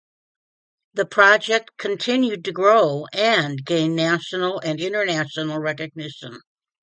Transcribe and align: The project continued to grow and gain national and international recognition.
The 0.95 1.05
project 1.05 1.77
continued 1.77 2.43
to 2.45 2.51
grow 2.51 3.05
and 3.13 3.63
gain 3.63 3.93
national 3.95 4.59
and 4.61 4.79
international 4.81 5.59
recognition. 5.59 6.39